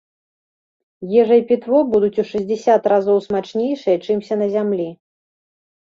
Ежа 1.23 1.35
і 1.41 1.43
пітво 1.51 1.77
будуць 1.91 2.19
у 2.25 2.27
шэсцьдзесят 2.31 2.83
разоў 2.95 3.17
смачнейшыя, 3.27 4.01
чымся 4.07 4.35
на 4.45 4.53
зямлі. 4.55 4.89